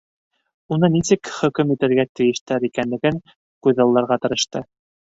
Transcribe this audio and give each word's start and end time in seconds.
Уны 0.77 0.89
нисек 0.93 1.31
хөкүм 1.35 1.75
итергә 1.75 2.07
тейештәр 2.21 2.67
икәнлеген 2.71 3.25
күҙалларға 3.69 4.21
тырышты. 4.27 4.69